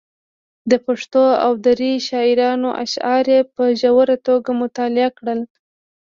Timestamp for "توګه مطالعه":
4.27-5.09